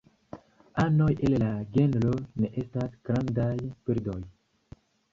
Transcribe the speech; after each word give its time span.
Anoj 0.83 1.09
el 1.27 1.35
la 1.43 1.51
genro 1.77 2.15
ne 2.41 2.51
estas 2.65 2.99
grandaj 3.11 3.55
birdoj. 3.67 4.21